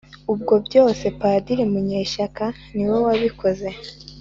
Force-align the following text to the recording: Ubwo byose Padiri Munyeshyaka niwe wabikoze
Ubwo 0.33 0.53
byose 0.65 1.05
Padiri 1.19 1.63
Munyeshyaka 1.71 2.45
niwe 2.73 2.97
wabikoze 3.05 3.67